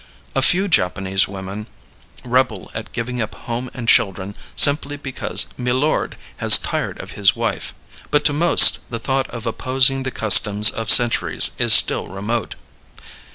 A 0.33 0.41
few 0.41 0.67
Japanese 0.67 1.27
women 1.27 1.67
rebel 2.25 2.71
at 2.73 2.91
giving 2.91 3.21
up 3.21 3.35
home 3.35 3.69
and 3.71 3.87
children 3.87 4.35
simply 4.55 4.97
because 4.97 5.45
milord 5.59 6.17
has 6.37 6.57
tired 6.57 6.99
of 6.99 7.11
his 7.11 7.35
wife; 7.35 7.75
but 8.09 8.25
to 8.25 8.33
most 8.33 8.89
the 8.89 8.97
thought 8.97 9.29
of 9.29 9.45
opposing 9.45 10.01
the 10.01 10.09
customs 10.09 10.71
of 10.71 10.89
centuries 10.89 11.51
is 11.59 11.71
still 11.73 12.07
remote. 12.07 12.55